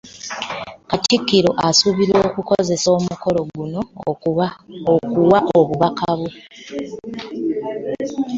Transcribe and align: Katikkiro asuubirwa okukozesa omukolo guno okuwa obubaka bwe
Katikkiro 0.89 1.51
asuubirwa 1.67 2.17
okukozesa 2.29 2.87
omukolo 2.97 3.39
guno 3.53 3.81
okuwa 4.11 5.37
obubaka 5.59 6.09
bwe 6.17 6.31